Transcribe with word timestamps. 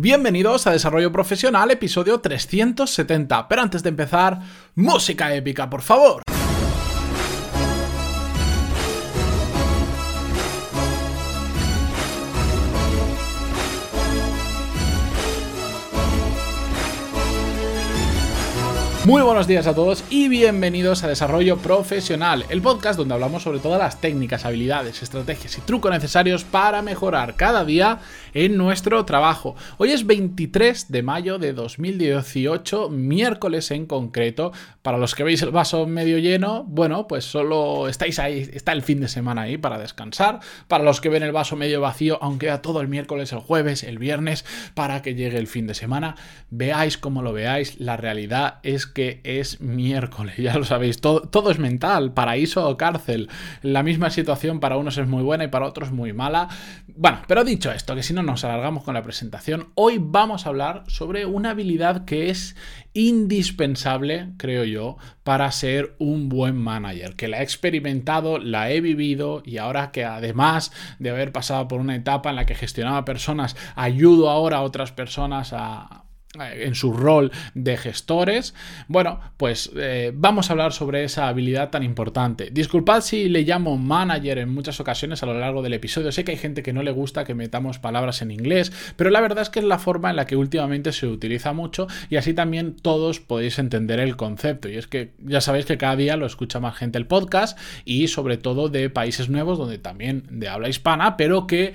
Bienvenidos 0.00 0.64
a 0.68 0.70
Desarrollo 0.70 1.10
Profesional, 1.10 1.72
episodio 1.72 2.20
370. 2.20 3.48
Pero 3.48 3.62
antes 3.62 3.82
de 3.82 3.88
empezar, 3.88 4.38
música 4.76 5.34
épica, 5.34 5.68
por 5.68 5.82
favor. 5.82 6.22
Muy 19.08 19.22
buenos 19.22 19.46
días 19.46 19.66
a 19.66 19.74
todos 19.74 20.04
y 20.10 20.28
bienvenidos 20.28 21.02
a 21.02 21.08
Desarrollo 21.08 21.56
Profesional, 21.56 22.44
el 22.50 22.60
podcast 22.60 22.98
donde 22.98 23.14
hablamos 23.14 23.42
sobre 23.42 23.58
todas 23.58 23.80
las 23.80 24.02
técnicas, 24.02 24.44
habilidades, 24.44 25.02
estrategias 25.02 25.56
y 25.56 25.62
trucos 25.62 25.90
necesarios 25.90 26.44
para 26.44 26.82
mejorar 26.82 27.34
cada 27.34 27.64
día 27.64 28.00
en 28.34 28.58
nuestro 28.58 29.06
trabajo. 29.06 29.56
Hoy 29.78 29.92
es 29.92 30.06
23 30.06 30.92
de 30.92 31.02
mayo 31.02 31.38
de 31.38 31.54
2018, 31.54 32.90
miércoles 32.90 33.70
en 33.70 33.86
concreto. 33.86 34.52
Para 34.82 34.98
los 34.98 35.14
que 35.14 35.24
veis 35.24 35.40
el 35.40 35.52
vaso 35.52 35.86
medio 35.86 36.18
lleno, 36.18 36.64
bueno, 36.64 37.08
pues 37.08 37.24
solo 37.24 37.88
estáis 37.88 38.18
ahí, 38.18 38.50
está 38.52 38.72
el 38.72 38.82
fin 38.82 39.00
de 39.00 39.08
semana 39.08 39.42
ahí 39.42 39.56
para 39.56 39.78
descansar. 39.78 40.40
Para 40.68 40.84
los 40.84 41.00
que 41.00 41.08
ven 41.08 41.22
el 41.22 41.32
vaso 41.32 41.56
medio 41.56 41.80
vacío, 41.80 42.18
aunque 42.20 42.44
queda 42.44 42.60
todo 42.60 42.82
el 42.82 42.88
miércoles, 42.88 43.32
el 43.32 43.38
jueves, 43.38 43.84
el 43.84 43.96
viernes, 43.96 44.44
para 44.74 45.00
que 45.00 45.14
llegue 45.14 45.38
el 45.38 45.46
fin 45.46 45.66
de 45.66 45.72
semana, 45.72 46.14
veáis 46.50 46.98
como 46.98 47.22
lo 47.22 47.32
veáis, 47.32 47.80
la 47.80 47.96
realidad 47.96 48.58
es 48.62 48.86
que 48.86 48.97
que 48.98 49.20
es 49.22 49.60
miércoles, 49.60 50.34
ya 50.38 50.58
lo 50.58 50.64
sabéis, 50.64 51.00
todo, 51.00 51.20
todo 51.20 51.52
es 51.52 51.60
mental, 51.60 52.14
paraíso 52.14 52.68
o 52.68 52.76
cárcel. 52.76 53.28
La 53.62 53.84
misma 53.84 54.10
situación 54.10 54.58
para 54.58 54.76
unos 54.76 54.98
es 54.98 55.06
muy 55.06 55.22
buena 55.22 55.44
y 55.44 55.48
para 55.48 55.66
otros 55.66 55.92
muy 55.92 56.12
mala. 56.12 56.48
Bueno, 56.88 57.20
pero 57.28 57.44
dicho 57.44 57.70
esto, 57.70 57.94
que 57.94 58.02
si 58.02 58.12
no 58.12 58.24
nos 58.24 58.42
alargamos 58.42 58.82
con 58.82 58.94
la 58.94 59.04
presentación, 59.04 59.68
hoy 59.76 59.98
vamos 60.00 60.44
a 60.44 60.48
hablar 60.48 60.82
sobre 60.88 61.26
una 61.26 61.50
habilidad 61.50 62.06
que 62.06 62.28
es 62.28 62.56
indispensable, 62.92 64.32
creo 64.36 64.64
yo, 64.64 64.96
para 65.22 65.52
ser 65.52 65.94
un 66.00 66.28
buen 66.28 66.56
manager, 66.56 67.14
que 67.14 67.28
la 67.28 67.38
he 67.38 67.44
experimentado, 67.44 68.38
la 68.38 68.72
he 68.72 68.80
vivido 68.80 69.44
y 69.44 69.58
ahora 69.58 69.92
que 69.92 70.04
además 70.04 70.72
de 70.98 71.10
haber 71.10 71.30
pasado 71.30 71.68
por 71.68 71.78
una 71.78 71.94
etapa 71.94 72.30
en 72.30 72.36
la 72.36 72.46
que 72.46 72.56
gestionaba 72.56 73.04
personas, 73.04 73.54
ayudo 73.76 74.28
ahora 74.28 74.56
a 74.56 74.62
otras 74.62 74.90
personas 74.90 75.52
a 75.52 76.07
en 76.40 76.74
su 76.74 76.92
rol 76.92 77.32
de 77.54 77.76
gestores. 77.76 78.54
Bueno, 78.88 79.20
pues 79.36 79.70
eh, 79.76 80.12
vamos 80.14 80.50
a 80.50 80.52
hablar 80.52 80.72
sobre 80.72 81.04
esa 81.04 81.28
habilidad 81.28 81.70
tan 81.70 81.82
importante. 81.82 82.50
Disculpad 82.50 83.00
si 83.00 83.28
le 83.28 83.42
llamo 83.42 83.76
manager 83.76 84.38
en 84.38 84.48
muchas 84.48 84.80
ocasiones 84.80 85.22
a 85.22 85.26
lo 85.26 85.38
largo 85.38 85.62
del 85.62 85.74
episodio. 85.74 86.12
Sé 86.12 86.24
que 86.24 86.32
hay 86.32 86.38
gente 86.38 86.62
que 86.62 86.72
no 86.72 86.82
le 86.82 86.90
gusta 86.90 87.24
que 87.24 87.34
metamos 87.34 87.78
palabras 87.78 88.22
en 88.22 88.30
inglés, 88.30 88.72
pero 88.96 89.10
la 89.10 89.20
verdad 89.20 89.42
es 89.42 89.50
que 89.50 89.58
es 89.58 89.64
la 89.64 89.78
forma 89.78 90.10
en 90.10 90.16
la 90.16 90.26
que 90.26 90.36
últimamente 90.36 90.92
se 90.92 91.06
utiliza 91.06 91.52
mucho 91.52 91.86
y 92.10 92.16
así 92.16 92.34
también 92.34 92.76
todos 92.76 93.20
podéis 93.20 93.58
entender 93.58 94.00
el 94.00 94.16
concepto. 94.16 94.68
Y 94.68 94.76
es 94.76 94.86
que 94.86 95.12
ya 95.18 95.40
sabéis 95.40 95.66
que 95.66 95.78
cada 95.78 95.96
día 95.96 96.16
lo 96.16 96.26
escucha 96.26 96.60
más 96.60 96.76
gente 96.76 96.98
el 96.98 97.06
podcast 97.06 97.58
y 97.84 98.08
sobre 98.08 98.36
todo 98.36 98.68
de 98.68 98.90
países 98.90 99.28
nuevos 99.28 99.58
donde 99.58 99.78
también 99.78 100.24
de 100.30 100.48
habla 100.48 100.68
hispana, 100.68 101.16
pero 101.16 101.46
que 101.46 101.72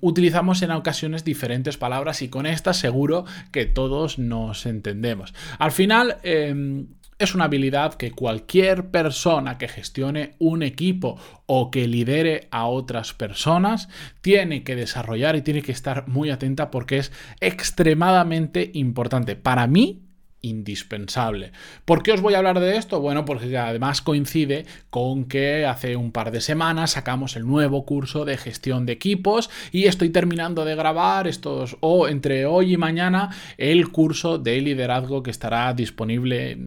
utilizamos 0.00 0.62
en 0.62 0.70
ocasiones 0.70 1.24
diferentes 1.24 1.76
palabras 1.76 2.22
y 2.22 2.28
con 2.28 2.46
estas 2.46 2.78
seguro 2.78 3.24
que 3.52 3.66
todos 3.66 3.93
nos 4.18 4.66
entendemos. 4.66 5.34
Al 5.58 5.72
final... 5.72 6.18
Em, 6.22 6.86
es 7.18 7.34
una 7.34 7.44
habilidad 7.44 7.94
que 7.94 8.10
cualquier 8.10 8.90
persona 8.90 9.56
que 9.56 9.68
gestione 9.68 10.34
un 10.38 10.62
equipo 10.62 11.18
o 11.46 11.70
que 11.70 11.86
lidere 11.86 12.48
a 12.50 12.66
otras 12.66 13.14
personas 13.14 13.88
tiene 14.20 14.64
que 14.64 14.74
desarrollar 14.74 15.36
y 15.36 15.42
tiene 15.42 15.62
que 15.62 15.72
estar 15.72 16.08
muy 16.08 16.30
atenta 16.30 16.70
porque 16.70 16.98
es 16.98 17.12
extremadamente 17.40 18.70
importante. 18.74 19.36
Para 19.36 19.66
mí, 19.66 20.02
indispensable. 20.44 21.52
¿Por 21.84 22.02
qué 22.02 22.12
os 22.12 22.20
voy 22.20 22.34
a 22.34 22.38
hablar 22.38 22.60
de 22.60 22.76
esto? 22.76 23.00
Bueno, 23.00 23.24
porque 23.24 23.56
además 23.56 24.02
coincide 24.02 24.66
con 24.90 25.24
que 25.24 25.66
hace 25.66 25.96
un 25.96 26.12
par 26.12 26.30
de 26.30 26.40
semanas 26.40 26.92
sacamos 26.92 27.36
el 27.36 27.46
nuevo 27.46 27.84
curso 27.84 28.24
de 28.24 28.36
gestión 28.36 28.86
de 28.86 28.92
equipos 28.92 29.50
y 29.72 29.84
estoy 29.84 30.10
terminando 30.10 30.64
de 30.64 30.76
grabar 30.76 31.26
estos 31.26 31.76
o 31.80 32.08
entre 32.08 32.46
hoy 32.46 32.74
y 32.74 32.76
mañana 32.76 33.30
el 33.56 33.90
curso 33.90 34.38
de 34.38 34.60
liderazgo 34.60 35.22
que 35.22 35.30
estará 35.30 35.72
disponible 35.72 36.58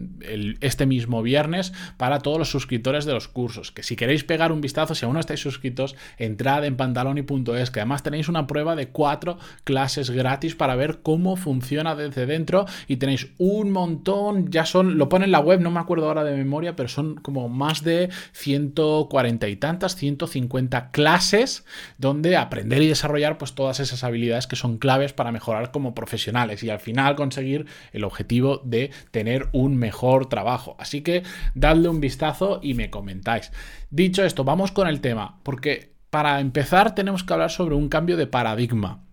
este 0.60 0.86
mismo 0.86 1.22
viernes 1.22 1.72
para 1.96 2.18
todos 2.18 2.38
los 2.38 2.50
suscriptores 2.50 3.04
de 3.04 3.12
los 3.12 3.28
cursos. 3.28 3.70
Que 3.70 3.82
si 3.82 3.96
queréis 3.96 4.24
pegar 4.24 4.52
un 4.52 4.60
vistazo, 4.60 4.94
si 4.94 5.04
aún 5.04 5.14
no 5.14 5.20
estáis 5.20 5.40
suscritos, 5.40 5.94
entrad 6.18 6.64
en 6.64 6.76
pantaloni.es, 6.76 7.70
que 7.70 7.80
además 7.80 8.02
tenéis 8.02 8.28
una 8.28 8.46
prueba 8.46 8.74
de 8.76 8.88
cuatro 8.88 9.38
clases 9.64 10.10
gratis 10.10 10.54
para 10.54 10.76
ver 10.76 11.00
cómo 11.02 11.36
funciona 11.36 11.94
desde 11.94 12.26
dentro 12.26 12.66
y 12.86 12.96
tenéis 12.96 13.28
un 13.38 13.67
montón, 13.72 14.50
ya 14.50 14.64
son, 14.64 14.98
lo 14.98 15.08
pone 15.08 15.24
en 15.24 15.32
la 15.32 15.40
web, 15.40 15.60
no 15.60 15.70
me 15.70 15.80
acuerdo 15.80 16.06
ahora 16.06 16.24
de 16.24 16.36
memoria, 16.36 16.76
pero 16.76 16.88
son 16.88 17.16
como 17.16 17.48
más 17.48 17.82
de 17.82 18.10
140 18.32 19.48
y 19.48 19.56
tantas, 19.56 19.96
150 19.96 20.90
clases 20.90 21.64
donde 21.98 22.36
aprender 22.36 22.82
y 22.82 22.88
desarrollar 22.88 23.38
pues 23.38 23.54
todas 23.54 23.80
esas 23.80 24.04
habilidades 24.04 24.46
que 24.46 24.56
son 24.56 24.78
claves 24.78 25.12
para 25.12 25.32
mejorar 25.32 25.70
como 25.70 25.94
profesionales 25.94 26.62
y 26.62 26.70
al 26.70 26.80
final 26.80 27.16
conseguir 27.16 27.66
el 27.92 28.04
objetivo 28.04 28.60
de 28.64 28.90
tener 29.10 29.48
un 29.52 29.76
mejor 29.76 30.26
trabajo. 30.28 30.76
Así 30.78 31.02
que 31.02 31.22
dadle 31.54 31.88
un 31.88 32.00
vistazo 32.00 32.60
y 32.62 32.74
me 32.74 32.90
comentáis. 32.90 33.52
Dicho 33.90 34.24
esto, 34.24 34.44
vamos 34.44 34.72
con 34.72 34.88
el 34.88 35.00
tema, 35.00 35.40
porque 35.42 35.92
para 36.10 36.40
empezar 36.40 36.94
tenemos 36.94 37.24
que 37.24 37.32
hablar 37.32 37.50
sobre 37.50 37.74
un 37.74 37.88
cambio 37.88 38.16
de 38.16 38.26
paradigma. 38.26 39.07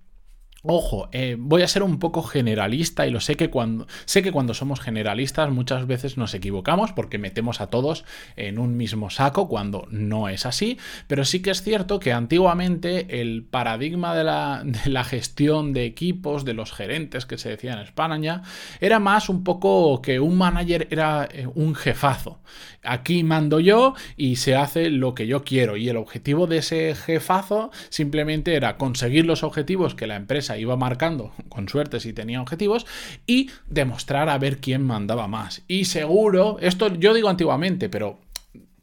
Ojo, 0.67 1.09
eh, 1.11 1.35
voy 1.37 1.61
a 1.61 1.67
ser 1.67 1.83
un 1.83 1.99
poco 1.99 2.23
generalista 2.23 3.05
y 3.05 3.11
lo 3.11 3.19
sé 3.19 3.35
que 3.35 3.51
cuando 3.51 3.85
sé 4.05 4.23
que 4.23 4.31
cuando 4.31 4.55
somos 4.55 4.79
generalistas 4.79 5.51
muchas 5.51 5.85
veces 5.85 6.17
nos 6.17 6.33
equivocamos 6.33 6.91
porque 6.91 7.19
metemos 7.19 7.61
a 7.61 7.67
todos 7.67 8.03
en 8.35 8.57
un 8.57 8.75
mismo 8.75 9.11
saco 9.11 9.47
cuando 9.47 9.85
no 9.91 10.27
es 10.27 10.47
así, 10.47 10.79
pero 11.05 11.23
sí 11.23 11.43
que 11.43 11.51
es 11.51 11.61
cierto 11.61 11.99
que 11.99 12.13
antiguamente 12.13 13.21
el 13.21 13.43
paradigma 13.43 14.15
de 14.15 14.23
la, 14.23 15.03
gestión 15.03 15.71
de 15.71 15.85
equipos, 15.85 16.45
de 16.45 16.55
los 16.55 16.71
gerentes 16.71 17.27
que 17.27 17.37
se 17.37 17.49
decía 17.49 17.73
en 17.73 17.79
España, 17.79 18.41
era 18.81 18.97
más 18.99 19.29
un 19.29 19.43
poco 19.43 20.01
que 20.01 20.19
un 20.19 20.35
manager 20.35 20.87
era 20.89 21.29
eh, 21.31 21.47
un 21.53 21.75
jefazo. 21.75 22.39
Aquí 22.81 23.23
mando 23.23 23.59
yo 23.59 23.93
y 24.17 24.37
se 24.37 24.55
hace 24.55 24.89
lo 24.89 25.13
que 25.13 25.27
yo 25.27 25.43
quiero 25.43 25.77
y 25.77 25.89
el 25.89 25.97
objetivo 25.97 26.47
de 26.47 26.57
ese 26.57 26.95
jefazo 26.95 27.69
simplemente 27.89 28.55
era 28.55 28.77
conseguir 28.77 29.27
los 29.27 29.43
objetivos 29.43 29.93
que 29.93 30.07
la 30.07 30.15
empresa 30.15 30.54
iba 30.57 30.75
marcando, 30.75 31.31
con 31.49 31.69
suerte 31.69 31.99
si 31.99 32.13
tenía 32.13 32.41
objetivos, 32.41 32.85
y 33.25 33.49
demostrar 33.69 34.29
a 34.29 34.37
ver 34.37 34.59
quién 34.59 34.83
mandaba 34.83 35.27
más. 35.27 35.63
Y 35.67 35.85
seguro, 35.85 36.57
esto 36.61 36.93
yo 36.93 37.13
digo 37.13 37.29
antiguamente, 37.29 37.89
pero 37.89 38.19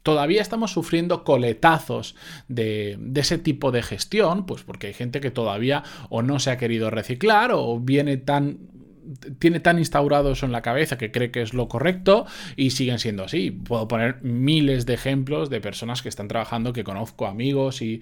todavía 0.03 0.41
estamos 0.41 0.71
sufriendo 0.71 1.23
coletazos 1.23 2.15
de, 2.47 2.97
de, 2.99 3.21
ese 3.21 3.37
tipo 3.37 3.71
de 3.71 3.81
gestión, 3.81 4.45
pues 4.45 4.63
porque 4.63 4.87
hay 4.87 4.93
gente 4.93 5.21
que 5.21 5.31
todavía 5.31 5.83
o 6.09 6.21
no 6.21 6.39
se 6.39 6.51
ha 6.51 6.57
querido 6.57 6.89
reciclar 6.89 7.51
o 7.53 7.79
viene 7.79 8.17
tan 8.17 8.59
tiene 9.39 9.59
tan 9.59 9.79
instaurado 9.79 10.31
eso 10.31 10.45
en 10.45 10.51
la 10.51 10.61
cabeza 10.61 10.97
que 10.97 11.11
cree 11.11 11.31
que 11.31 11.41
es 11.41 11.53
lo 11.53 11.67
correcto 11.67 12.25
y 12.55 12.71
siguen 12.71 12.99
siendo 12.99 13.23
así. 13.23 13.51
Puedo 13.51 13.87
poner 13.87 14.21
miles 14.21 14.85
de 14.85 14.93
ejemplos 14.93 15.49
de 15.49 15.61
personas 15.61 16.01
que 16.01 16.09
están 16.09 16.27
trabajando, 16.27 16.73
que 16.73 16.83
conozco 16.83 17.27
amigos 17.27 17.81
y, 17.81 18.01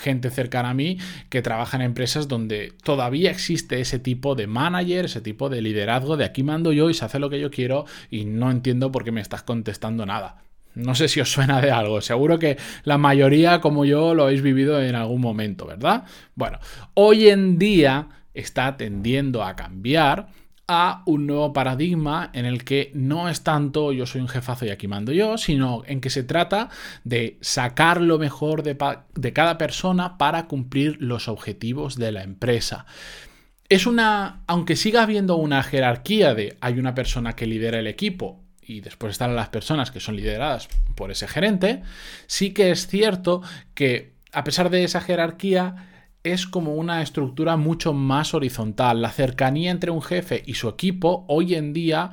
gente 0.00 0.30
cercana 0.30 0.70
a 0.70 0.74
mí 0.74 0.98
que 1.28 1.42
trabajan 1.42 1.80
en 1.80 1.86
empresas 1.86 2.28
donde 2.28 2.72
todavía 2.82 3.30
existe 3.30 3.80
ese 3.80 3.98
tipo 3.98 4.34
de 4.34 4.46
manager, 4.46 5.06
ese 5.06 5.20
tipo 5.20 5.48
de 5.48 5.62
liderazgo 5.62 6.16
de 6.16 6.24
aquí 6.24 6.42
mando 6.42 6.72
yo 6.72 6.90
y 6.90 6.94
se 6.94 7.04
hace 7.04 7.18
lo 7.18 7.30
que 7.30 7.40
yo 7.40 7.50
quiero 7.50 7.86
y 8.10 8.24
no 8.24 8.50
entiendo 8.50 8.92
por 8.92 9.04
qué 9.04 9.12
me 9.12 9.20
estás 9.20 9.42
contestando 9.42 10.06
nada. 10.06 10.42
No 10.74 10.94
sé 10.94 11.08
si 11.08 11.20
os 11.20 11.30
suena 11.30 11.60
de 11.60 11.70
algo, 11.70 12.00
seguro 12.00 12.38
que 12.38 12.56
la 12.84 12.98
mayoría 12.98 13.60
como 13.60 13.84
yo 13.84 14.14
lo 14.14 14.24
habéis 14.24 14.42
vivido 14.42 14.80
en 14.80 14.94
algún 14.94 15.20
momento, 15.20 15.66
¿verdad? 15.66 16.04
Bueno, 16.34 16.58
hoy 16.94 17.28
en 17.28 17.58
día 17.58 18.08
está 18.38 18.76
tendiendo 18.76 19.42
a 19.42 19.56
cambiar 19.56 20.28
a 20.70 21.02
un 21.06 21.26
nuevo 21.26 21.54
paradigma 21.54 22.30
en 22.34 22.44
el 22.44 22.62
que 22.62 22.90
no 22.94 23.30
es 23.30 23.42
tanto 23.42 23.90
yo 23.92 24.04
soy 24.04 24.20
un 24.20 24.28
jefazo 24.28 24.66
y 24.66 24.70
aquí 24.70 24.86
mando 24.86 25.12
yo, 25.12 25.38
sino 25.38 25.82
en 25.86 26.02
que 26.02 26.10
se 26.10 26.22
trata 26.22 26.68
de 27.04 27.38
sacar 27.40 28.02
lo 28.02 28.18
mejor 28.18 28.62
de, 28.62 29.32
cada 29.32 29.56
persona 29.56 30.18
para 30.18 30.46
cumplir 30.46 30.98
los 31.00 31.26
objetivos 31.26 31.96
de 31.96 32.12
la 32.12 32.22
empresa. 32.22 32.84
Es 33.70 33.86
una, 33.86 34.42
aunque 34.46 34.76
siga 34.76 35.02
habiendo 35.02 35.36
una 35.36 35.62
jerarquía 35.62 36.34
de 36.34 36.58
hay 36.60 36.78
una 36.78 36.94
persona 36.94 37.34
que 37.34 37.46
lidera 37.46 37.78
el 37.78 37.86
equipo 37.86 38.42
y 38.60 38.80
después 38.80 39.12
están 39.12 39.34
las 39.34 39.48
personas 39.48 39.90
que 39.90 40.00
son 40.00 40.16
lideradas 40.16 40.68
por 40.94 41.10
ese 41.10 41.26
gerente, 41.28 41.82
sí 42.26 42.52
que 42.52 42.70
es 42.70 42.86
cierto 42.86 43.40
que 43.72 44.12
a 44.32 44.44
pesar 44.44 44.68
de 44.68 44.84
esa 44.84 45.00
jerarquía, 45.00 45.97
es 46.32 46.46
como 46.46 46.74
una 46.74 47.02
estructura 47.02 47.56
mucho 47.56 47.92
más 47.92 48.34
horizontal. 48.34 49.02
La 49.02 49.10
cercanía 49.10 49.70
entre 49.70 49.90
un 49.90 50.02
jefe 50.02 50.42
y 50.46 50.54
su 50.54 50.68
equipo 50.68 51.24
hoy 51.28 51.54
en 51.54 51.72
día 51.72 52.10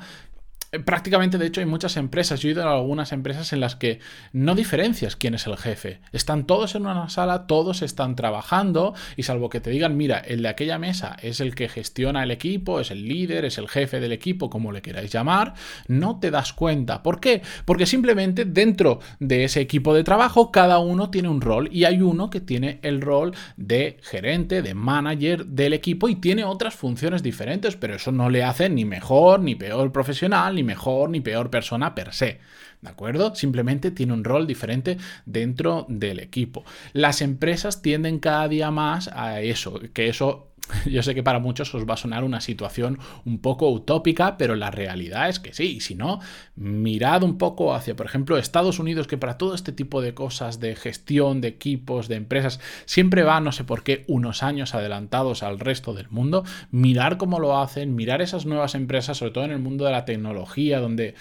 prácticamente, 0.80 1.38
de 1.38 1.48
hecho, 1.48 1.62
hay 1.62 1.66
muchas 1.66 1.98
empresas, 1.98 2.40
yo 2.40 2.50
he 2.50 2.52
ido 2.52 2.68
a 2.68 2.74
algunas 2.74 3.12
empresas 3.12 3.54
en 3.54 3.60
las 3.60 3.76
que 3.76 4.00
no 4.34 4.56
diferencias 4.56 5.16
quién 5.16 5.34
es 5.34 5.48
el 5.48 5.58
jefe. 5.58 6.00
Están 6.12 6.46
todos 6.46 6.76
en 6.76 6.86
una 6.86 7.10
sala, 7.10 7.48
todos 7.48 7.82
están 7.82 8.16
trabajando 8.16 8.94
y 9.16 9.24
salvo 9.24 9.50
que 9.50 9.62
te 9.62 9.70
digan, 9.70 9.98
mira, 9.98 10.20
el 10.20 10.42
de 10.42 10.50
aquella 10.50 10.78
mesa 10.78 11.16
es 11.22 11.40
el 11.40 11.56
que 11.56 11.70
gestiona 11.70 12.24
el 12.24 12.32
equipo, 12.32 12.80
es 12.80 12.92
el 12.92 13.08
líder, 13.08 13.46
es 13.46 13.58
el 13.58 13.68
jefe 13.68 14.00
del 14.00 14.12
equipo, 14.12 14.50
como 14.50 14.72
le 14.72 14.82
queráis 14.82 15.12
llamar, 15.12 15.54
no 15.88 16.20
te 16.20 16.32
das 16.32 16.54
cuenta. 16.54 17.04
¿Por 17.04 17.20
qué? 17.20 17.42
Porque 17.66 17.86
simplemente 17.86 18.46
dentro 18.46 19.00
de 19.20 19.44
ese 19.44 19.62
equipo 19.62 19.94
de 19.94 20.04
trabajo 20.04 20.52
cada 20.52 20.80
uno 20.80 21.10
tiene 21.10 21.30
un 21.30 21.42
rol 21.42 21.70
y 21.72 21.86
hay 21.86 22.02
uno 22.02 22.30
que 22.30 22.42
tiene 22.42 22.80
el 22.82 23.02
rol 23.02 23.34
de 23.58 23.98
gerente, 24.02 24.62
de 24.62 24.74
manager 24.74 25.46
del 25.46 25.74
equipo 25.74 26.10
y 26.10 26.16
tiene 26.16 26.44
otras 26.44 26.76
funciones 26.76 27.24
diferentes, 27.24 27.76
pero 27.76 27.96
eso 27.96 28.12
no 28.12 28.30
le 28.30 28.44
hace 28.44 28.70
ni 28.70 28.86
mejor 28.86 29.40
ni 29.40 29.56
peor 29.56 29.92
profesional, 29.92 30.56
mejor 30.66 31.10
ni 31.10 31.22
peor 31.22 31.50
persona 31.50 31.96
per 31.96 32.14
se. 32.14 32.40
¿De 32.82 32.90
acuerdo? 32.90 33.34
Simplemente 33.34 33.90
tiene 33.92 34.14
un 34.14 34.24
rol 34.24 34.46
diferente 34.46 34.98
dentro 35.26 35.86
del 35.88 36.20
equipo. 36.20 36.64
Las 36.94 37.22
empresas 37.22 37.82
tienden 37.82 38.20
cada 38.20 38.48
día 38.48 38.70
más 38.70 39.08
a 39.08 39.42
eso, 39.42 39.80
que 39.94 40.10
eso 40.10 40.52
yo 40.86 41.04
sé 41.04 41.14
que 41.14 41.24
para 41.24 41.40
muchos 41.40 41.74
os 41.76 41.88
va 41.88 41.94
a 41.94 41.98
sonar 41.98 42.24
una 42.24 42.42
situación 42.42 43.00
un 43.24 43.40
poco 43.40 43.70
utópica, 43.70 44.38
pero 44.38 44.56
la 44.56 44.72
realidad 44.72 45.30
es 45.30 45.40
que 45.40 45.54
sí. 45.54 45.78
Y 45.78 45.80
si 45.80 45.96
no, 45.96 46.20
mirad 46.56 47.24
un 47.24 47.38
poco 47.38 47.74
hacia, 47.74 47.96
por 47.96 48.06
ejemplo, 48.06 48.38
Estados 48.38 48.80
Unidos, 48.80 49.08
que 49.08 49.18
para 49.18 49.38
todo 49.38 49.54
este 49.54 49.72
tipo 49.72 50.02
de 50.02 50.14
cosas 50.14 50.60
de 50.60 50.76
gestión, 50.76 51.42
de 51.42 51.50
equipos, 51.50 52.08
de 52.08 52.16
empresas, 52.16 52.60
siempre 52.86 53.24
va, 53.24 53.40
no 53.42 53.52
sé 53.52 53.64
por 53.64 53.84
qué, 53.84 54.06
unos 54.08 54.44
años 54.44 54.74
adelantados 54.76 55.44
al 55.44 55.60
resto 55.60 55.94
del 55.94 56.10
mundo. 56.10 56.44
Mirar 56.72 57.18
cómo 57.18 57.40
lo 57.40 57.60
hacen, 57.60 57.96
mirar 57.96 58.22
esas 58.22 58.46
nuevas 58.46 58.76
empresas, 58.76 59.18
sobre 59.18 59.32
todo 59.32 59.46
en 59.46 59.52
el 59.52 59.60
mundo 59.60 59.86
de 59.86 59.92
la 59.92 60.06
tecnología, 60.06 60.80
donde 60.80 61.16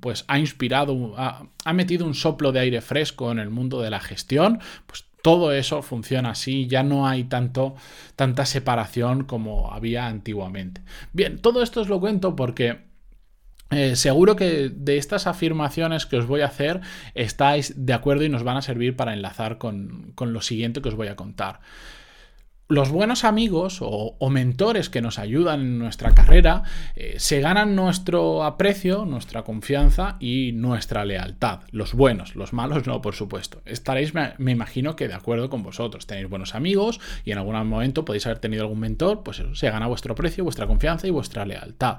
pues 0.00 0.24
ha 0.28 0.38
inspirado, 0.38 1.14
ha, 1.16 1.46
ha 1.64 1.72
metido 1.72 2.06
un 2.06 2.14
soplo 2.14 2.52
de 2.52 2.60
aire 2.60 2.80
fresco 2.80 3.32
en 3.32 3.38
el 3.38 3.50
mundo 3.50 3.80
de 3.80 3.90
la 3.90 4.00
gestión, 4.00 4.60
pues 4.86 5.04
todo 5.22 5.52
eso 5.52 5.82
funciona 5.82 6.30
así, 6.30 6.66
ya 6.66 6.82
no 6.82 7.06
hay 7.06 7.24
tanto, 7.24 7.74
tanta 8.16 8.44
separación 8.44 9.24
como 9.24 9.72
había 9.72 10.06
antiguamente. 10.06 10.82
Bien, 11.12 11.38
todo 11.38 11.62
esto 11.62 11.80
os 11.80 11.88
lo 11.88 12.00
cuento 12.00 12.36
porque 12.36 12.80
eh, 13.70 13.96
seguro 13.96 14.36
que 14.36 14.68
de 14.68 14.98
estas 14.98 15.26
afirmaciones 15.26 16.04
que 16.04 16.16
os 16.16 16.26
voy 16.26 16.42
a 16.42 16.46
hacer 16.46 16.80
estáis 17.14 17.86
de 17.86 17.94
acuerdo 17.94 18.24
y 18.24 18.28
nos 18.28 18.42
van 18.42 18.58
a 18.58 18.62
servir 18.62 18.96
para 18.96 19.14
enlazar 19.14 19.58
con, 19.58 20.12
con 20.14 20.32
lo 20.32 20.42
siguiente 20.42 20.82
que 20.82 20.88
os 20.90 20.94
voy 20.94 21.08
a 21.08 21.16
contar 21.16 21.60
los 22.72 22.90
buenos 22.90 23.24
amigos 23.24 23.78
o, 23.82 24.16
mentores 24.30 24.88
que 24.88 25.02
nos 25.02 25.18
ayudan 25.18 25.60
en 25.60 25.78
nuestra 25.78 26.14
carrera 26.14 26.62
eh, 26.96 27.16
se 27.18 27.40
ganan 27.40 27.76
nuestro 27.76 28.44
aprecio, 28.44 29.04
nuestra 29.04 29.42
confianza 29.42 30.16
y 30.20 30.52
nuestra 30.52 31.04
lealtad. 31.04 31.60
Los 31.70 31.92
buenos, 31.92 32.34
los 32.34 32.54
malos 32.54 32.86
no, 32.86 33.02
por 33.02 33.14
supuesto. 33.14 33.60
Estaréis, 33.66 34.14
me, 34.14 34.32
me, 34.38 34.52
imagino 34.52 34.96
que 34.96 35.06
de 35.06 35.12
acuerdo 35.12 35.50
con 35.50 35.62
vosotros. 35.62 36.06
Tenéis 36.06 36.30
buenos 36.30 36.54
amigos 36.54 36.98
y 37.26 37.32
en 37.32 37.38
algún 37.38 37.54
momento 37.68 38.06
podéis 38.06 38.24
haber 38.24 38.38
tenido 38.38 38.62
algún 38.62 38.80
mentor, 38.80 39.22
pues 39.22 39.42
se 39.52 39.70
gana 39.70 39.86
vuestro 39.86 40.14
aprecio, 40.14 40.42
vuestra 40.42 40.66
confianza 40.66 41.06
y 41.06 41.10
vuestra 41.10 41.44
lealtad. 41.44 41.98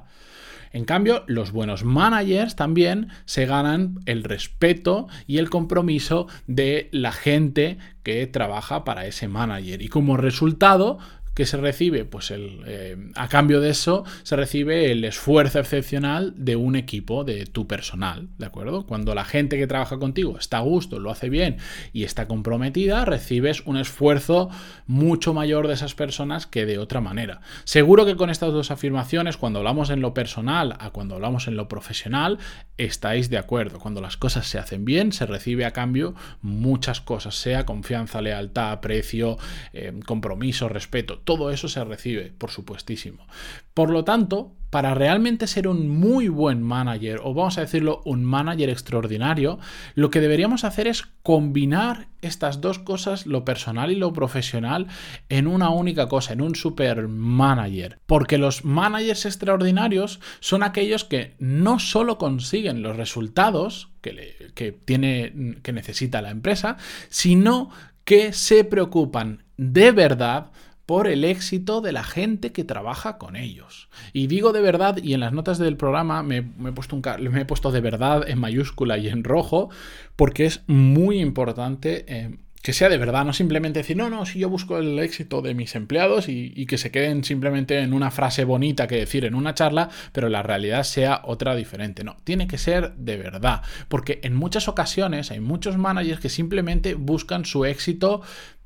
En 0.74 0.86
cambio, 0.86 1.24
los 1.28 1.52
buenos 1.52 1.84
managers 1.84 2.56
también 2.56 3.10
se 3.25 3.46
ganan 3.46 4.00
el 4.08 4.24
respeto 4.24 5.08
y 5.28 5.38
el 5.38 5.52
compromiso 5.52 6.28
de 6.48 6.90
la 6.92 7.12
gente 7.12 7.78
que 8.02 8.25
trabaja 8.25 8.84
para 8.84 9.06
ese 9.06 9.28
manager. 9.28 9.84
Y 9.84 9.88
como 9.88 10.18
resultado, 10.18 10.98
que 11.33 11.45
se 11.45 11.57
recibe? 11.57 12.06
Pues 12.06 12.31
el, 12.31 12.62
eh, 12.65 12.97
a 13.15 13.27
cambio 13.27 13.62
de 13.62 13.69
eso 13.69 14.03
se 14.24 14.35
recibe 14.35 14.91
el 14.91 15.03
esfuerzo 15.03 15.59
excepcional 15.59 16.33
de 16.38 16.56
un 16.56 16.75
equipo, 16.75 17.24
de 17.24 17.45
tu 17.45 17.68
personal, 17.68 18.30
¿de 18.38 18.45
acuerdo? 18.45 18.85
Cuando 18.85 19.15
la 19.15 19.25
gente 19.25 19.57
que 19.57 19.68
trabaja 19.68 19.97
contigo 19.97 20.38
está 20.38 20.57
a 20.57 20.62
gusto, 20.62 21.00
lo 21.00 21.12
hace 21.12 21.30
bien 21.30 21.57
y 21.91 22.03
está 22.03 22.27
comprometida, 22.27 23.06
recibes 23.06 23.62
un 23.65 23.77
esfuerzo 23.77 24.50
mucho 24.85 25.33
mayor 25.33 25.68
de 25.68 25.74
esas 25.74 25.95
personas 25.95 26.45
que 26.45 26.65
de 26.65 26.77
otra 26.77 27.01
manera. 27.01 27.41
Seguro 27.63 28.06
que 28.06 28.15
con 28.15 28.30
estas 28.30 28.53
dos 28.53 28.71
afirmaciones, 28.71 29.38
cuando 29.38 29.59
hablamos 29.59 29.89
en 29.89 30.01
lo 30.01 30.13
personal 30.13 30.75
a 30.80 30.91
cuando 30.91 31.15
hablamos 31.15 31.47
en 31.47 31.56
lo 31.56 31.68
profesional, 31.68 32.38
estáis 32.77 33.30
de 33.30 33.38
acuerdo. 33.38 33.80
Cuando 33.80 34.01
las 34.01 34.18
cosas 34.18 34.47
se 34.47 34.59
hacen 34.59 34.85
bien, 34.85 35.12
se 35.12 35.25
recibe 35.25 35.65
a 35.65 35.71
cambio 35.71 36.13
muchas 36.41 37.01
cosas, 37.01 37.35
sea 37.35 37.65
confianza, 37.65 38.21
lealtad, 38.21 38.71
aprecio, 38.71 39.38
eh, 39.74 39.94
compromiso, 40.06 40.69
respeto 40.69 41.23
todo 41.24 41.52
eso 41.52 41.68
se 41.68 41.84
recibe, 41.84 42.34
por 42.38 42.52
supuestísimo. 42.52 43.25
Por 43.74 43.90
lo 43.90 44.04
tanto, 44.04 44.56
para 44.74 44.96
realmente 44.96 45.46
ser 45.46 45.68
un 45.68 45.88
muy 45.88 46.30
buen 46.30 46.64
manager, 46.64 47.20
o 47.24 47.36
vamos 47.36 47.60
a 47.60 47.62
decirlo, 47.62 48.02
un 48.06 48.24
manager 48.24 48.70
extraordinario, 48.70 49.60
lo 49.94 50.10
que 50.10 50.20
deberíamos 50.20 50.64
hacer 50.64 50.88
es 50.88 51.04
combinar 51.22 52.08
estas 52.22 52.60
dos 52.60 52.80
cosas, 52.80 53.28
lo 53.28 53.46
personal 53.46 53.92
y 53.92 53.96
lo 53.96 54.14
profesional, 54.14 54.88
en 55.30 55.46
una 55.46 55.70
única 55.70 56.08
cosa, 56.08 56.34
en 56.34 56.42
un 56.42 56.56
super 56.56 57.08
manager. 57.08 58.00
Porque 58.08 58.40
los 58.40 58.66
managers 58.66 59.28
extraordinarios 59.28 60.19
son 60.40 60.64
aquellos 60.64 61.04
que 61.04 61.36
no 61.38 61.78
solo 61.78 62.18
consiguen 62.18 62.81
los 62.81 62.98
resultados 62.98 63.90
que, 64.02 64.72
tiene, 64.86 65.60
que 65.62 65.72
necesita 65.72 66.24
la 66.24 66.31
empresa, 66.31 66.78
sino 67.10 67.69
que 68.06 68.34
se 68.34 68.64
preocupan 68.64 69.44
de 69.58 69.92
verdad 69.92 70.52
por 70.85 71.07
el 71.07 71.24
éxito 71.24 71.81
de 71.81 71.91
la 71.91 72.03
gente 72.03 72.51
que 72.51 72.63
trabaja 72.63 73.18
con 73.18 73.35
ellos. 73.35 73.89
Y 74.12 74.27
digo 74.27 74.51
de 74.51 74.62
verdad, 74.62 74.97
y 75.01 75.13
en 75.13 75.21
las 75.21 75.33
notas 75.33 75.57
del 75.57 75.77
programa 75.77 76.24
me, 76.24 76.38
he, 76.38 77.45
puesto 77.45 77.71
de 77.71 77.81
verdad 77.81 78.27
en 78.27 78.39
mayúscula 78.39 78.97
y 78.97 79.07
en 79.07 79.24
rojo, 79.24 79.69
porque 80.15 80.45
es 80.45 80.62
muy 80.68 81.19
importante 81.19 82.06
eh, 82.07 82.38
que 82.62 82.71
sea 82.71 82.88
de 82.88 82.97
verdad, 82.97 83.25
no 83.25 83.33
simplemente 83.33 83.80
decir, 83.80 83.97
no, 83.97 84.09
no, 84.09 84.25
si 84.25 84.39
yo 84.39 84.50
busco 84.50 84.77
el 84.77 84.97
éxito 85.00 85.41
de 85.41 85.53
mis 85.53 85.75
empleados 85.75 86.30
y, 86.30 86.53
y, 86.56 86.65
que 86.65 86.77
se 86.77 86.91
queden 86.91 87.25
simplemente 87.25 87.80
en 87.80 87.94
una 87.94 88.09
frase 88.09 88.45
bonita 88.45 88.88
que 88.88 88.95
decir 88.95 89.25
en 89.25 89.35
una 89.35 89.53
charla, 89.53 89.89
pero 90.13 90.30
la 90.30 90.44
realidad 90.44 90.83
sea 90.83 91.21
otra 91.25 91.56
diferente. 91.56 92.06
No, 92.06 92.15
tiene 92.24 92.47
que 92.47 92.57
ser 92.57 92.94
de 92.95 93.18
verdad, 93.18 93.63
porque 93.89 94.21
en 94.24 94.33
muchas 94.33 94.69
ocasiones 94.69 95.30
hay 95.30 95.41
muchos 95.41 95.77
managers 95.77 96.21
que 96.21 96.30
simplemente 96.30 96.94
buscan 96.94 97.44
su 97.44 97.65
éxito 97.65 98.21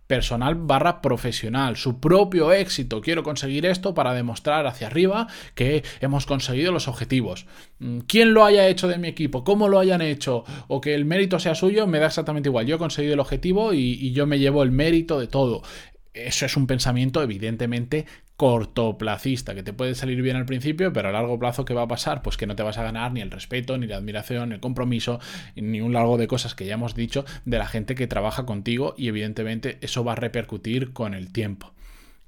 personal 0.07 0.55
barra 0.55 1.01
profesional, 1.01 1.75
su 1.75 1.99
propio 1.99 2.53
éxito. 2.53 3.01
Quiero 3.01 3.23
conseguir 3.23 3.65
esto 3.65 3.93
para 3.93 4.13
demostrar 4.13 4.65
hacia 4.65 4.87
arriba 4.87 5.27
que 5.53 5.83
hemos 5.99 6.25
conseguido 6.25 6.71
los 6.71 6.87
objetivos. 6.87 7.45
Mm, 7.79 7.99
quién 7.99 8.33
lo 8.33 8.45
haya 8.45 8.67
hecho 8.67 8.87
de 8.87 8.97
mi 8.97 9.09
equipo, 9.09 9.43
cómo 9.43 9.67
lo 9.67 9.79
hayan 9.79 10.01
hecho 10.01 10.45
o 10.67 10.81
que 10.81 10.95
el 10.95 11.05
mérito 11.05 11.39
sea 11.39 11.55
suyo, 11.55 11.87
me 11.87 11.99
da 11.99 12.07
exactamente 12.07 12.49
igual. 12.49 12.65
Yo 12.65 12.77
he 12.77 12.79
conseguido 12.79 13.13
el 13.13 13.19
objetivo 13.19 13.73
y, 13.73 13.79
y 13.79 14.13
yo 14.13 14.25
me 14.25 14.39
llevo 14.39 14.63
el 14.63 14.71
mérito 14.71 15.19
de 15.19 15.27
todo. 15.27 15.61
Eso 16.13 16.45
es 16.45 16.57
un 16.57 16.65
pensamiento 16.65 17.21
evidentemente 17.21 18.05
cortoplacista, 18.37 19.55
que 19.55 19.63
te 19.63 19.73
puede 19.73 19.95
salir 19.95 20.21
bien 20.21 20.37
al 20.37 20.45
principio, 20.45 20.93
pero 20.93 21.09
a 21.09 21.11
largo 21.11 21.39
plazo, 21.39 21.65
¿qué 21.65 21.73
va 21.73 21.81
a 21.81 21.87
pasar? 21.87 22.21
Pues 22.21 22.37
que 22.37 22.45
no 22.45 22.55
te 22.55 22.61
vas 22.63 22.77
a 22.77 22.83
ganar 22.83 23.11
ni 23.11 23.21
el 23.21 23.31
respeto, 23.31 23.77
ni 23.79 23.87
la 23.87 23.97
admiración, 23.97 24.49
ni 24.49 24.55
el 24.55 24.61
compromiso, 24.61 25.19
ni 25.55 25.81
un 25.81 25.93
largo 25.93 26.17
de 26.17 26.27
cosas 26.27 26.53
que 26.53 26.65
ya 26.65 26.75
hemos 26.75 26.93
dicho 26.95 27.25
de 27.45 27.57
la 27.57 27.67
gente 27.67 27.95
que 27.95 28.05
trabaja 28.05 28.45
contigo 28.45 28.93
y 28.95 29.07
evidentemente 29.07 29.79
eso 29.81 30.03
va 30.03 30.13
a 30.13 30.15
repercutir 30.15 30.93
con 30.93 31.15
el 31.15 31.33
tiempo. 31.33 31.73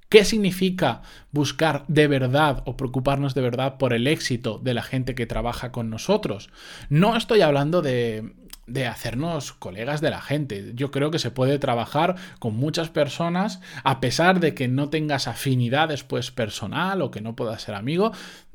¿Qué 0.10 0.25
significa 0.25 1.04
buscar 1.32 1.86
de 1.88 2.08
verdad 2.08 2.63
o 2.66 2.75
preocuparnos 2.75 3.36
de 3.36 3.42
verdad 3.42 3.78
por 3.78 3.94
el 3.94 4.08
éxito 4.08 4.58
de 4.58 4.74
la 4.74 4.82
gente 4.82 5.13
que 5.13 5.28
trabaja 5.28 5.72
con 5.72 5.92
nosotros? 5.92 6.50
No 6.89 7.16
estoy 7.16 7.42
hablando 7.42 7.84
de 7.84 8.34
de 8.70 8.88
hacernos 8.88 9.54
colegas 9.54 10.02
de 10.02 10.10
la 10.10 10.22
gente. 10.22 10.72
Yo 10.76 10.92
creo 10.92 11.12
que 11.12 11.20
se 11.20 11.32
puede 11.32 11.60
trabajar 11.60 12.16
con 12.40 12.56
muchas 12.56 12.90
personas 12.90 13.60
a 13.84 14.00
pesar 14.00 14.40
de 14.40 14.54
que 14.54 14.68
no 14.68 14.90
tengas 14.90 15.28
afinidad 15.28 15.90
después 15.90 16.32
personal 16.32 17.02
o 17.02 17.12
que 17.12 17.22
no 17.22 17.36
puedas 17.36 17.62
ser 17.62 17.76
amigo. 17.76 18.12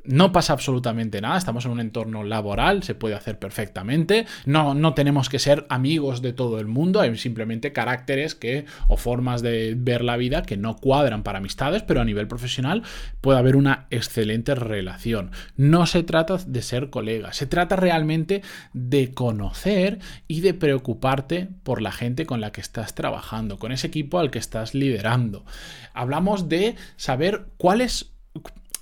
No 0.07 0.31
pasa 0.31 0.53
absolutamente 0.53 1.21
nada, 1.21 1.37
estamos 1.37 1.65
en 1.65 1.71
un 1.71 1.79
entorno 1.79 2.23
laboral, 2.23 2.83
se 2.83 2.95
puede 2.95 3.15
hacer 3.15 3.39
perfectamente. 3.39 4.25
No, 4.45 4.73
no 4.73 4.93
tenemos 4.93 5.29
que 5.29 5.39
ser 5.39 5.65
amigos 5.69 6.21
de 6.21 6.33
todo 6.33 6.59
el 6.59 6.67
mundo, 6.67 7.01
hay 7.01 7.15
simplemente 7.17 7.73
caracteres 7.73 8.35
que, 8.35 8.65
o 8.87 8.97
formas 8.97 9.41
de 9.41 9.75
ver 9.77 10.03
la 10.03 10.17
vida 10.17 10.43
que 10.43 10.57
no 10.57 10.75
cuadran 10.75 11.23
para 11.23 11.39
amistades, 11.39 11.83
pero 11.83 12.01
a 12.01 12.05
nivel 12.05 12.27
profesional 12.27 12.83
puede 13.21 13.39
haber 13.39 13.55
una 13.55 13.87
excelente 13.89 14.55
relación. 14.55 15.31
No 15.55 15.85
se 15.85 16.03
trata 16.03 16.37
de 16.45 16.61
ser 16.61 16.89
colegas, 16.89 17.37
se 17.37 17.47
trata 17.47 17.75
realmente 17.75 18.41
de 18.73 19.13
conocer 19.13 19.99
y 20.27 20.41
de 20.41 20.53
preocuparte 20.53 21.49
por 21.63 21.81
la 21.81 21.91
gente 21.91 22.25
con 22.25 22.41
la 22.41 22.51
que 22.51 22.61
estás 22.61 22.95
trabajando, 22.95 23.57
con 23.57 23.71
ese 23.71 23.87
equipo 23.87 24.19
al 24.19 24.31
que 24.31 24.39
estás 24.39 24.73
liderando. 24.73 25.45
Hablamos 25.93 26.49
de 26.49 26.75
saber 26.95 27.47
cuáles 27.57 28.11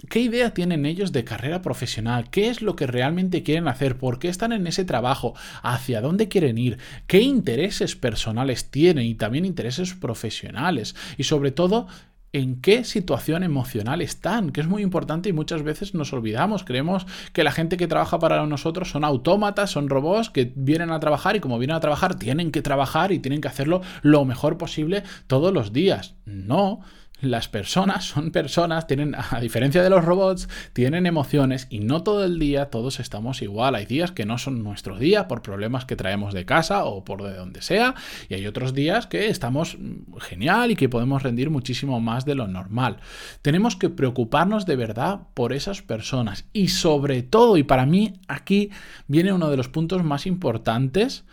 ¿Qué 0.10 0.20
idea 0.20 0.54
tienen 0.54 0.86
ellos 0.86 1.12
de 1.14 1.24
carrera 1.24 1.62
profesional? 1.62 2.30
¿Qué 2.30 2.50
es 2.50 2.62
lo 2.62 2.76
que 2.76 2.88
realmente 2.88 3.42
quieren 3.42 3.68
hacer? 3.70 3.98
¿Por 3.98 4.20
qué 4.20 4.28
están 4.28 4.52
en 4.52 4.68
ese 4.68 4.84
trabajo? 4.84 5.34
¿Hacia 5.62 6.02
dónde 6.02 6.28
quieren 6.28 6.58
ir? 6.58 6.78
¿Qué 7.08 7.22
intereses 7.22 7.96
personales 7.96 8.70
tienen 8.70 9.06
y 9.06 9.16
también 9.16 9.46
intereses 9.46 9.94
profesionales? 9.94 10.94
Y 11.18 11.24
sobre 11.24 11.52
todo, 11.52 11.88
en 12.34 12.60
qué 12.60 12.84
situación 12.84 13.44
emocional 13.44 14.02
están, 14.02 14.52
que 14.52 14.60
es 14.60 14.68
muy 14.68 14.82
importante 14.82 15.30
y 15.30 15.34
muchas 15.34 15.64
veces 15.64 15.94
nos 15.94 16.12
olvidamos. 16.12 16.66
Creemos 16.66 17.06
que 17.32 17.46
la 17.46 17.52
gente 17.52 17.78
que 17.78 17.88
trabaja 17.88 18.20
para 18.20 18.46
nosotros 18.46 18.90
son 18.90 19.06
autómatas, 19.06 19.72
son 19.72 19.88
robots 19.88 20.30
que 20.30 20.52
vienen 20.56 20.92
a 20.92 21.00
trabajar 21.00 21.38
y 21.38 21.40
como 21.40 21.60
vienen 21.60 21.78
a 21.78 21.80
trabajar 21.80 22.16
tienen 22.16 22.52
que 22.52 22.62
trabajar 22.62 23.14
y 23.14 23.20
tienen 23.20 23.40
que 23.40 23.48
hacerlo 23.48 23.82
lo 24.02 24.26
mejor 24.26 24.58
posible 24.58 25.04
todos 25.28 25.54
los 25.54 25.72
días. 25.72 26.16
No 26.26 26.82
las 27.24 27.48
personas 27.48 28.06
son 28.06 28.32
personas, 28.32 28.88
tienen, 28.88 29.16
a 29.16 29.40
diferencia 29.40 29.82
de 29.82 29.90
los 29.90 30.04
robots, 30.04 30.50
tienen 30.74 31.06
emociones 31.06 31.68
y 31.70 31.80
no 31.80 32.04
todo 32.04 32.24
el 32.24 32.40
día 32.40 32.70
todos 32.70 33.00
estamos 33.00 33.42
igual. 33.42 33.76
Hay 33.76 33.86
días 33.86 34.12
que 34.12 34.26
no 34.26 34.38
son 34.38 34.64
nuestro 34.64 34.98
día 34.98 35.28
por 35.28 35.42
problemas 35.42 35.86
que 35.86 35.96
traemos 35.96 36.34
de 36.34 36.46
casa 36.46 36.86
o 36.86 37.04
por 37.04 37.24
de 37.24 37.36
donde 37.36 37.62
sea, 37.62 37.96
y 38.30 38.36
hay 38.36 38.48
otros 38.48 38.74
días 38.74 39.08
que 39.08 39.28
estamos 39.28 39.78
mm, 39.78 40.18
genial 40.20 40.72
y 40.72 40.76
que 40.76 40.90
podemos 40.90 41.24
rendir 41.24 41.50
muchísimo 41.50 42.00
más 42.00 42.26
de 42.26 42.36
lo 42.36 42.48
normal. 42.48 42.98
Tenemos 43.42 43.76
que 43.76 43.90
preocuparnos 43.90 44.66
de 44.66 44.76
verdad 44.76 45.22
por 45.34 45.54
esas 45.54 45.82
personas 45.82 46.46
y 46.54 46.68
sobre 46.70 47.24
todo, 47.24 47.58
y 47.58 47.64
para 47.64 47.86
mí 47.86 48.14
aquí 48.28 48.70
viene 49.08 49.34
uno 49.34 49.50
de 49.50 49.58
los 49.58 49.70
puntos 49.70 50.04
más 50.04 50.26
importantes, 50.26 51.24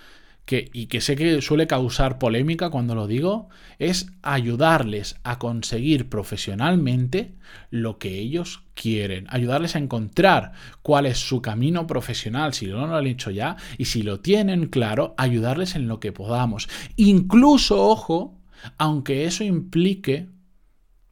y 0.73 0.87
que 0.87 1.01
sé 1.01 1.17
que 1.17 1.41
suele 1.43 1.67
causar 1.67 2.19
polémica 2.19 2.71
cuando 2.71 2.95
lo 2.95 3.07
digo, 3.07 3.49
es 3.79 4.07
ayudarles 4.23 5.17
a 5.23 5.39
conseguir 5.39 6.09
profesionalmente 6.09 7.35
lo 7.71 7.99
que 7.99 8.19
ellos 8.19 8.65
quieren, 8.75 9.27
ayudarles 9.29 9.77
a 9.77 9.79
encontrar 9.79 10.53
cuál 10.83 11.07
es 11.07 11.19
su 11.19 11.41
camino 11.41 11.87
profesional, 11.87 12.53
si 12.55 12.67
no 12.67 12.87
lo 12.87 12.97
han 12.97 13.07
hecho 13.07 13.31
ya, 13.31 13.57
y 13.79 13.85
si 13.87 14.03
lo 14.03 14.21
tienen 14.21 14.67
claro, 14.67 15.15
ayudarles 15.17 15.77
en 15.77 15.87
lo 15.87 16.01
que 16.01 16.13
podamos. 16.13 16.69
Incluso, 16.97 17.87
ojo, 17.87 18.41
aunque 18.77 19.25
eso 19.25 19.45
implique 19.45 20.29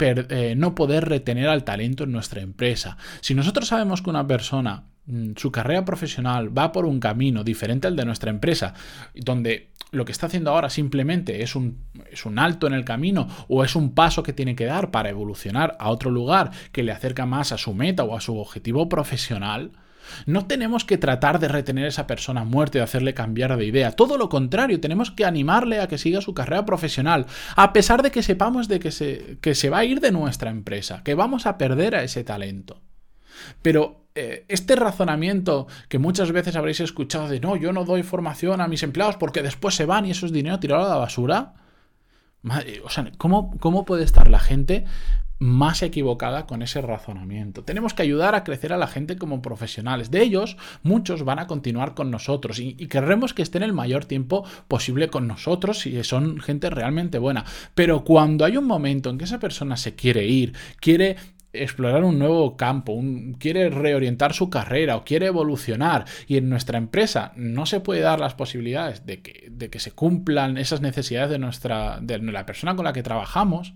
eh, 0.00 0.54
no 0.56 0.74
poder 0.74 1.08
retener 1.08 1.48
al 1.48 1.64
talento 1.64 2.04
en 2.04 2.12
nuestra 2.12 2.40
empresa. 2.40 2.96
Si 3.20 3.34
nosotros 3.34 3.68
sabemos 3.68 4.00
que 4.00 4.10
una 4.10 4.26
persona 4.26 4.84
su 5.36 5.50
carrera 5.50 5.84
profesional 5.84 6.56
va 6.56 6.72
por 6.72 6.84
un 6.84 7.00
camino 7.00 7.44
diferente 7.44 7.86
al 7.86 7.96
de 7.96 8.04
nuestra 8.04 8.30
empresa, 8.30 8.74
donde 9.14 9.70
lo 9.90 10.04
que 10.04 10.12
está 10.12 10.26
haciendo 10.26 10.50
ahora 10.50 10.68
simplemente 10.68 11.42
es 11.42 11.56
un, 11.56 11.78
es 12.10 12.26
un, 12.26 12.38
alto 12.38 12.66
en 12.66 12.74
el 12.74 12.84
camino 12.84 13.26
o 13.48 13.64
es 13.64 13.74
un 13.74 13.94
paso 13.94 14.22
que 14.22 14.34
tiene 14.34 14.54
que 14.54 14.66
dar 14.66 14.90
para 14.90 15.08
evolucionar 15.08 15.76
a 15.80 15.90
otro 15.90 16.10
lugar 16.10 16.50
que 16.72 16.82
le 16.82 16.92
acerca 16.92 17.24
más 17.24 17.52
a 17.52 17.58
su 17.58 17.72
meta 17.72 18.04
o 18.04 18.16
a 18.16 18.20
su 18.20 18.36
objetivo 18.38 18.88
profesional, 18.88 19.72
no 20.26 20.46
tenemos 20.46 20.84
que 20.84 20.98
tratar 20.98 21.38
de 21.38 21.48
retener 21.48 21.84
a 21.84 21.88
esa 21.88 22.06
persona 22.06 22.44
muerta 22.44 22.78
y 22.78 22.80
hacerle 22.80 23.14
cambiar 23.14 23.56
de 23.56 23.66
idea. 23.66 23.92
Todo 23.92 24.16
lo 24.16 24.28
contrario, 24.28 24.80
tenemos 24.80 25.10
que 25.10 25.24
animarle 25.24 25.80
a 25.80 25.88
que 25.88 25.98
siga 25.98 26.20
su 26.20 26.34
carrera 26.34 26.64
profesional, 26.64 27.26
a 27.56 27.72
pesar 27.72 28.02
de 28.02 28.10
que 28.10 28.22
sepamos 28.22 28.68
de 28.68 28.80
que 28.80 28.90
se, 28.90 29.38
que 29.40 29.54
se 29.54 29.70
va 29.70 29.78
a 29.78 29.84
ir 29.84 30.00
de 30.00 30.12
nuestra 30.12 30.50
empresa, 30.50 31.02
que 31.04 31.14
vamos 31.14 31.46
a 31.46 31.58
perder 31.58 31.94
a 31.94 32.02
ese 32.02 32.24
talento. 32.24 32.80
Pero 33.62 34.06
eh, 34.14 34.44
este 34.48 34.74
razonamiento 34.74 35.66
que 35.88 35.98
muchas 35.98 36.32
veces 36.32 36.56
habréis 36.56 36.80
escuchado 36.80 37.28
de 37.28 37.40
no, 37.40 37.56
yo 37.56 37.72
no 37.72 37.84
doy 37.84 38.02
formación 38.02 38.60
a 38.60 38.68
mis 38.68 38.82
empleados 38.82 39.16
porque 39.16 39.42
después 39.42 39.74
se 39.74 39.86
van 39.86 40.06
y 40.06 40.10
eso 40.10 40.26
es 40.26 40.32
dinero 40.32 40.58
tirado 40.58 40.86
a 40.86 40.88
la 40.88 40.96
basura. 40.96 41.54
o 42.84 42.90
sea, 42.90 43.10
¿cómo, 43.16 43.56
¿cómo 43.58 43.84
puede 43.84 44.04
estar 44.04 44.28
la 44.28 44.40
gente 44.40 44.84
más 45.38 45.82
equivocada 45.82 46.46
con 46.46 46.62
ese 46.62 46.80
razonamiento. 46.80 47.62
Tenemos 47.62 47.94
que 47.94 48.02
ayudar 48.02 48.34
a 48.34 48.42
crecer 48.42 48.72
a 48.72 48.76
la 48.76 48.88
gente 48.88 49.16
como 49.16 49.40
profesionales. 49.40 50.10
De 50.10 50.22
ellos, 50.22 50.56
muchos 50.82 51.24
van 51.24 51.38
a 51.38 51.46
continuar 51.46 51.94
con 51.94 52.10
nosotros 52.10 52.58
y, 52.58 52.74
y, 52.78 52.88
querremos 52.88 53.34
que 53.34 53.42
estén 53.42 53.62
el 53.62 53.72
mayor 53.72 54.04
tiempo 54.04 54.44
posible 54.66 55.08
con 55.08 55.28
nosotros 55.28 55.80
si 55.80 56.02
son 56.02 56.40
gente 56.40 56.70
realmente 56.70 57.18
buena. 57.18 57.44
Pero 57.74 58.04
cuando 58.04 58.44
hay 58.44 58.56
un 58.56 58.66
momento 58.66 59.10
en 59.10 59.18
que 59.18 59.24
esa 59.24 59.38
persona 59.38 59.76
se 59.76 59.94
quiere 59.94 60.26
ir, 60.26 60.54
quiere 60.80 61.16
explorar 61.52 62.04
un 62.04 62.18
nuevo 62.18 62.56
campo, 62.56 63.00
quiere 63.38 63.70
reorientar 63.70 64.34
su 64.34 64.50
carrera 64.50 64.96
o 64.96 65.04
quiere 65.04 65.26
evolucionar 65.26 66.04
y 66.26 66.36
en 66.36 66.48
nuestra 66.48 66.78
empresa 66.78 67.32
no 67.36 67.66
se 67.66 67.80
puede 67.80 68.00
dar 68.00 68.20
las 68.20 68.34
posibilidades 68.34 69.06
de 69.06 69.22
que, 69.22 69.48
de 69.50 69.70
que 69.70 69.80
se 69.80 69.92
cumplan 69.92 70.58
esas 70.58 70.80
necesidades 70.80 71.30
de, 71.30 71.38
nuestra, 71.38 71.98
de 72.00 72.18
la 72.18 72.46
persona 72.46 72.76
con 72.76 72.84
la 72.84 72.92
que 72.92 73.02
trabajamos, 73.02 73.74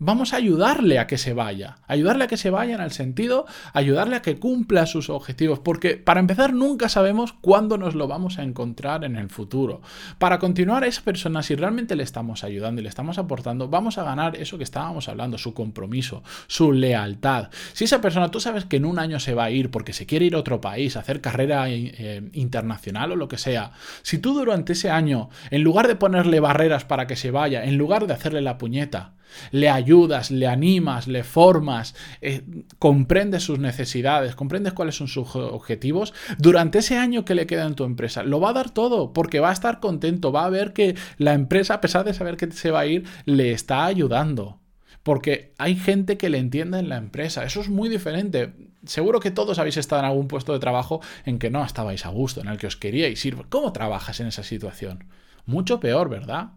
vamos 0.00 0.32
a 0.32 0.38
ayudarle 0.38 0.98
a 0.98 1.06
que 1.06 1.18
se 1.18 1.34
vaya. 1.34 1.76
Ayudarle 1.86 2.24
a 2.24 2.26
que 2.26 2.36
se 2.36 2.50
vaya 2.50 2.74
en 2.74 2.80
el 2.80 2.90
sentido, 2.90 3.46
ayudarle 3.72 4.16
a 4.16 4.22
que 4.22 4.38
cumpla 4.38 4.86
sus 4.86 5.10
objetivos. 5.10 5.60
Porque 5.60 5.96
para 5.96 6.18
empezar, 6.18 6.52
nunca 6.52 6.88
sabemos 6.88 7.34
cuándo 7.34 7.78
nos 7.78 7.94
lo 7.94 8.08
vamos 8.08 8.38
a 8.38 8.42
encontrar 8.42 9.04
en 9.04 9.14
el 9.14 9.28
futuro. 9.28 9.82
Para 10.18 10.38
continuar 10.38 10.82
a 10.82 10.86
esa 10.86 11.02
persona, 11.02 11.42
si 11.42 11.54
realmente 11.54 11.94
le 11.94 12.02
estamos 12.02 12.42
ayudando 12.42 12.80
y 12.80 12.84
le 12.84 12.88
estamos 12.88 13.18
aportando, 13.18 13.68
vamos 13.68 13.98
a 13.98 14.02
ganar 14.02 14.36
eso 14.36 14.56
que 14.56 14.64
estábamos 14.64 15.08
hablando, 15.08 15.36
su 15.38 15.52
compromiso, 15.52 16.24
su 16.46 16.72
lealtad. 16.72 17.50
Si 17.74 17.84
esa 17.84 18.00
persona, 18.00 18.30
tú 18.30 18.40
sabes 18.40 18.64
que 18.64 18.76
en 18.76 18.86
un 18.86 18.98
año 18.98 19.20
se 19.20 19.34
va 19.34 19.44
a 19.44 19.50
ir 19.50 19.70
porque 19.70 19.92
se 19.92 20.06
quiere 20.06 20.24
ir 20.24 20.34
a 20.34 20.38
otro 20.38 20.62
país, 20.62 20.96
a 20.96 21.00
hacer 21.00 21.20
carrera 21.20 21.66
eh, 21.68 22.30
internacional 22.32 23.12
o 23.12 23.16
lo 23.16 23.28
que 23.28 23.36
sea, 23.36 23.72
si 24.00 24.18
tú 24.18 24.32
durante 24.32 24.72
ese 24.72 24.90
año, 24.90 25.28
en 25.50 25.62
lugar 25.62 25.88
de 25.88 25.96
ponerle 25.96 26.40
barreras 26.40 26.86
para 26.86 27.06
que 27.06 27.16
se 27.16 27.30
vaya, 27.30 27.64
en 27.64 27.76
lugar 27.76 28.06
de 28.06 28.14
hacerle 28.14 28.40
la 28.40 28.56
puñeta, 28.56 29.12
le 29.50 29.68
ayudas, 29.68 30.30
le 30.30 30.46
animas, 30.46 31.06
le 31.06 31.24
formas, 31.24 31.94
eh, 32.20 32.42
comprendes 32.78 33.44
sus 33.44 33.58
necesidades, 33.58 34.34
comprendes 34.34 34.72
cuáles 34.72 34.96
son 34.96 35.08
sus 35.08 35.34
objetivos, 35.36 36.14
durante 36.38 36.78
ese 36.78 36.96
año 36.96 37.24
que 37.24 37.34
le 37.34 37.46
queda 37.46 37.66
en 37.66 37.74
tu 37.74 37.84
empresa, 37.84 38.22
lo 38.22 38.40
va 38.40 38.50
a 38.50 38.54
dar 38.54 38.70
todo 38.70 39.12
porque 39.12 39.40
va 39.40 39.50
a 39.50 39.54
estar 39.54 39.80
contento, 39.80 40.32
va 40.32 40.44
a 40.44 40.50
ver 40.50 40.72
que 40.72 40.94
la 41.18 41.34
empresa, 41.34 41.74
a 41.74 41.80
pesar 41.80 42.04
de 42.04 42.14
saber 42.14 42.36
que 42.36 42.50
se 42.50 42.70
va 42.70 42.80
a 42.80 42.86
ir, 42.86 43.04
le 43.24 43.52
está 43.52 43.84
ayudando. 43.84 44.60
Porque 45.02 45.54
hay 45.56 45.76
gente 45.76 46.18
que 46.18 46.28
le 46.28 46.38
entiende 46.38 46.78
en 46.78 46.90
la 46.90 46.98
empresa. 46.98 47.44
Eso 47.44 47.60
es 47.62 47.70
muy 47.70 47.88
diferente. 47.88 48.52
Seguro 48.84 49.20
que 49.20 49.30
todos 49.30 49.58
habéis 49.58 49.78
estado 49.78 50.02
en 50.02 50.08
algún 50.08 50.28
puesto 50.28 50.52
de 50.52 50.58
trabajo 50.58 51.00
en 51.24 51.38
que 51.38 51.50
no 51.50 51.64
estabais 51.64 52.04
a 52.04 52.10
gusto, 52.10 52.42
en 52.42 52.48
el 52.48 52.58
que 52.58 52.66
os 52.66 52.76
queríais 52.76 53.24
ir. 53.24 53.36
¿Cómo 53.48 53.72
trabajas 53.72 54.20
en 54.20 54.26
esa 54.26 54.42
situación? 54.42 55.04
Mucho 55.46 55.80
peor, 55.80 56.10
¿verdad? 56.10 56.50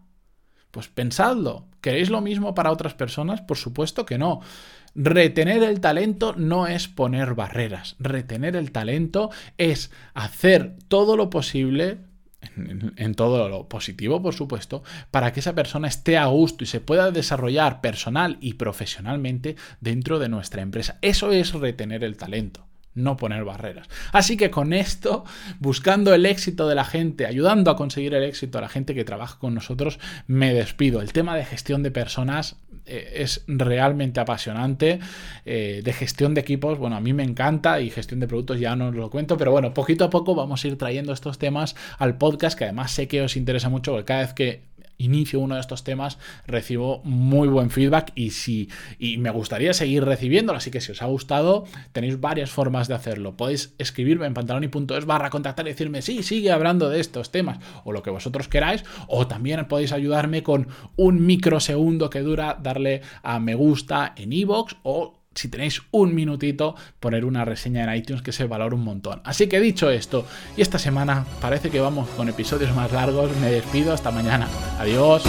Pues 0.74 0.88
pensadlo. 0.88 1.66
¿Queréis 1.80 2.10
lo 2.10 2.20
mismo 2.20 2.52
para 2.52 2.72
otras 2.72 2.94
personas? 2.94 3.40
Por 3.40 3.56
supuesto 3.56 4.04
que 4.04 4.18
no. 4.18 4.40
Retener 4.96 5.62
el 5.62 5.78
talento 5.78 6.34
no 6.36 6.66
es 6.66 6.88
poner 6.88 7.34
barreras. 7.34 7.94
Retener 8.00 8.56
el 8.56 8.72
talento 8.72 9.30
es 9.56 9.92
hacer 10.14 10.74
todo 10.88 11.16
lo 11.16 11.30
posible 11.30 11.98
en, 12.56 13.14
todo 13.14 13.48
lo 13.48 13.68
positivo, 13.68 14.20
por 14.20 14.34
supuesto, 14.34 14.82
para 15.12 15.32
que 15.32 15.38
esa 15.38 15.54
persona 15.54 15.86
esté 15.86 16.18
a 16.18 16.26
gusto 16.26 16.64
y 16.64 16.66
se 16.66 16.80
pueda 16.80 17.12
desarrollar 17.12 17.80
personal 17.80 18.36
y 18.40 18.54
profesionalmente 18.54 19.54
dentro 19.80 20.18
de 20.18 20.28
nuestra 20.28 20.60
empresa. 20.60 20.98
Eso 21.02 21.30
es 21.30 21.52
retener 21.52 22.02
el 22.02 22.16
talento 22.16 22.66
no 22.94 23.16
poner 23.16 23.44
barreras. 23.44 23.88
Así 24.12 24.36
que 24.36 24.50
con 24.50 24.72
esto, 24.72 25.24
buscando 25.58 26.14
el 26.14 26.26
éxito 26.26 26.68
de 26.68 26.74
la 26.74 26.84
gente, 26.84 27.26
ayudando 27.26 27.70
a 27.70 27.76
conseguir 27.76 28.14
el 28.14 28.22
éxito 28.22 28.58
a 28.58 28.60
la 28.60 28.68
gente 28.68 28.94
que 28.94 29.04
trabaja 29.04 29.38
con 29.38 29.54
nosotros, 29.54 29.98
me 30.26 30.54
despido. 30.54 31.00
El 31.00 31.12
tema 31.12 31.36
de 31.36 31.44
gestión 31.44 31.82
de 31.82 31.90
personas 31.90 32.56
eh, 32.86 33.12
es 33.16 33.44
realmente 33.46 34.20
apasionante. 34.20 35.00
Eh, 35.44 35.80
de 35.82 35.92
gestión 35.92 36.34
de 36.34 36.40
equipos, 36.40 36.78
bueno, 36.78 36.96
a 36.96 37.00
mí 37.00 37.12
me 37.12 37.22
encanta 37.22 37.80
y 37.80 37.90
gestión 37.90 38.20
de 38.20 38.28
productos 38.28 38.60
ya 38.60 38.76
no 38.76 38.88
os 38.88 38.94
lo 38.94 39.10
cuento, 39.10 39.36
pero 39.36 39.50
bueno, 39.50 39.72
poquito 39.74 40.04
a 40.04 40.10
poco 40.10 40.34
vamos 40.34 40.64
a 40.64 40.68
ir 40.68 40.78
trayendo 40.78 41.12
estos 41.12 41.38
temas 41.38 41.74
al 41.98 42.18
podcast 42.18 42.58
que 42.58 42.64
además 42.64 42.90
sé 42.92 43.08
que 43.08 43.22
os 43.22 43.36
interesa 43.36 43.68
mucho 43.68 43.92
porque 43.92 44.04
cada 44.04 44.20
vez 44.20 44.34
que 44.34 44.73
inicio 44.98 45.40
uno 45.40 45.54
de 45.54 45.60
estos 45.60 45.84
temas, 45.84 46.18
recibo 46.46 47.02
muy 47.04 47.48
buen 47.48 47.70
feedback 47.70 48.12
y, 48.14 48.30
si, 48.30 48.68
y 48.98 49.18
me 49.18 49.30
gustaría 49.30 49.74
seguir 49.74 50.04
recibiéndolo. 50.04 50.58
Así 50.58 50.70
que 50.70 50.80
si 50.80 50.92
os 50.92 51.02
ha 51.02 51.06
gustado, 51.06 51.64
tenéis 51.92 52.20
varias 52.20 52.50
formas 52.50 52.88
de 52.88 52.94
hacerlo. 52.94 53.36
Podéis 53.36 53.74
escribirme 53.78 54.26
en 54.26 54.34
pantaloni.es 54.34 55.04
barra 55.06 55.30
contactar 55.30 55.66
y 55.66 55.70
decirme, 55.70 56.02
sí, 56.02 56.22
sigue 56.22 56.52
hablando 56.52 56.88
de 56.88 57.00
estos 57.00 57.30
temas 57.30 57.58
o 57.84 57.92
lo 57.92 58.02
que 58.02 58.10
vosotros 58.10 58.48
queráis. 58.48 58.84
O 59.08 59.26
también 59.26 59.66
podéis 59.66 59.92
ayudarme 59.92 60.42
con 60.42 60.68
un 60.96 61.26
microsegundo 61.26 62.10
que 62.10 62.20
dura 62.20 62.58
darle 62.60 63.02
a 63.22 63.38
me 63.38 63.54
gusta 63.54 64.14
en 64.16 64.32
iVoox 64.32 64.76
o 64.82 65.23
si 65.34 65.48
tenéis 65.48 65.82
un 65.90 66.14
minutito, 66.14 66.74
poner 67.00 67.24
una 67.24 67.44
reseña 67.44 67.84
en 67.84 67.96
iTunes 67.96 68.22
que 68.22 68.32
se 68.32 68.46
valora 68.46 68.74
un 68.74 68.84
montón. 68.84 69.20
Así 69.24 69.48
que 69.48 69.60
dicho 69.60 69.90
esto, 69.90 70.26
y 70.56 70.62
esta 70.62 70.78
semana 70.78 71.24
parece 71.40 71.70
que 71.70 71.80
vamos 71.80 72.08
con 72.10 72.28
episodios 72.28 72.74
más 72.74 72.92
largos, 72.92 73.30
me 73.40 73.50
despido 73.50 73.92
hasta 73.92 74.10
mañana. 74.10 74.48
Adiós. 74.78 75.24